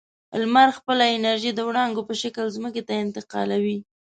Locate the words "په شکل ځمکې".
2.09-2.81